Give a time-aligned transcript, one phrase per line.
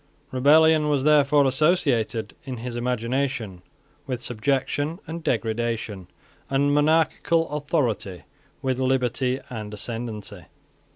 [0.31, 3.61] Rebellion was therefore associated in his imagination
[4.07, 6.07] with subjection and degradation,
[6.49, 8.23] and monarchical authority
[8.63, 10.45] with liberty and ascendency.